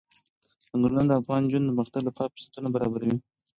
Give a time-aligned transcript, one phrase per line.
[0.69, 3.15] ځنګلونه د افغان نجونو د پرمختګ لپاره فرصتونه برابروي.